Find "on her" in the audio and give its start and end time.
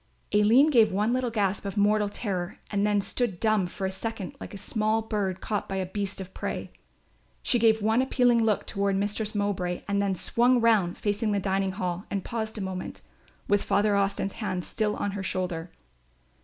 14.95-15.21